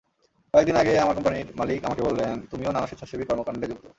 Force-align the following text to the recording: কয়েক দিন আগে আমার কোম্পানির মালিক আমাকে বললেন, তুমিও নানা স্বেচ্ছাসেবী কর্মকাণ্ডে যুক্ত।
কয়েক 0.53 0.65
দিন 0.67 0.77
আগে 0.81 0.93
আমার 0.99 1.15
কোম্পানির 1.17 1.47
মালিক 1.59 1.79
আমাকে 1.87 2.01
বললেন, 2.07 2.33
তুমিও 2.51 2.73
নানা 2.73 2.87
স্বেচ্ছাসেবী 2.89 3.23
কর্মকাণ্ডে 3.29 3.69
যুক্ত। 3.69 3.85